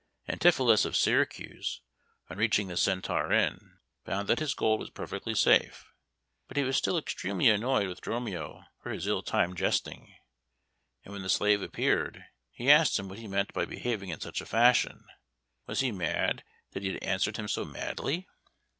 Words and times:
Antipholus 0.27 0.83
of 0.83 0.95
Syracuse, 0.97 1.81
on 2.27 2.39
reaching 2.39 2.65
the 2.69 2.75
Centaur 2.75 3.31
Inn, 3.31 3.77
found 4.03 4.27
that 4.27 4.39
his 4.39 4.55
gold 4.55 4.79
was 4.79 4.89
perfectly 4.89 5.35
safe, 5.35 5.85
but 6.47 6.57
he 6.57 6.63
was 6.63 6.75
still 6.75 6.97
extremely 6.97 7.49
annoyed 7.51 7.87
with 7.87 8.01
Dromio 8.01 8.63
for 8.81 8.89
his 8.91 9.05
ill 9.05 9.21
timed 9.21 9.57
jesting, 9.59 10.15
and 11.03 11.13
when 11.13 11.21
the 11.21 11.29
slave 11.29 11.61
appeared, 11.61 12.25
he 12.49 12.67
asked 12.67 12.97
him 12.97 13.09
what 13.09 13.19
he 13.19 13.27
meant 13.27 13.53
by 13.53 13.65
behaving 13.65 14.09
in 14.09 14.19
such 14.19 14.41
a 14.41 14.47
fashion. 14.47 15.05
Was 15.67 15.81
he 15.81 15.91
mad 15.91 16.43
that 16.71 16.81
he 16.81 16.91
had 16.93 17.03
answered 17.03 17.37
him 17.37 17.47
so 17.47 17.63
madly? 17.63 18.27